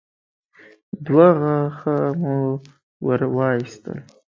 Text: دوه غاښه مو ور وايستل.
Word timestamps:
دوه 1.05 1.27
غاښه 1.39 1.95
مو 2.21 2.37
ور 3.05 3.21
وايستل. 3.35 3.97